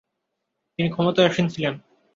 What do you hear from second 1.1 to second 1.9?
আসীন ছিলেন।